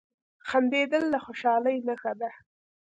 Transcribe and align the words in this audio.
•خندېدل 0.47 1.03
د 1.13 1.15
خوشحالۍ 1.25 1.77
نښه 1.87 2.13
ده. 2.19 2.31